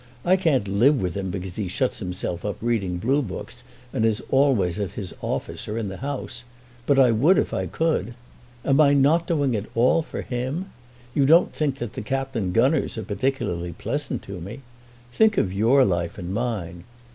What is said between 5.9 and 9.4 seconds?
House; but I would if I could. Am I not